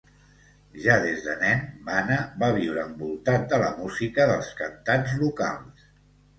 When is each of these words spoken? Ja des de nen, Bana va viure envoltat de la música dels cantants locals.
Ja 0.85 0.95
des 1.03 1.19
de 1.25 1.35
nen, 1.41 1.61
Bana 1.91 2.17
va 2.45 2.51
viure 2.57 2.87
envoltat 2.93 3.47
de 3.55 3.63
la 3.67 3.71
música 3.83 4.29
dels 4.35 4.53
cantants 4.65 5.17
locals. 5.25 5.89